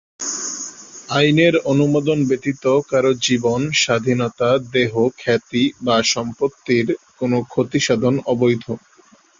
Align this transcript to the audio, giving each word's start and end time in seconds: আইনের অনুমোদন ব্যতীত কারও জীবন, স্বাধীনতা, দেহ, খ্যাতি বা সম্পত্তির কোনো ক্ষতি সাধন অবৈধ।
আইনের 1.09 1.53
অনুমোদন 1.63 2.19
ব্যতীত 2.25 2.63
কারও 2.89 3.11
জীবন, 3.21 3.61
স্বাধীনতা, 3.81 4.49
দেহ, 4.73 4.93
খ্যাতি 5.17 5.63
বা 5.85 5.97
সম্পত্তির 6.13 6.87
কোনো 7.19 7.37
ক্ষতি 7.43 7.79
সাধন 7.79 8.15
অবৈধ। 8.25 8.65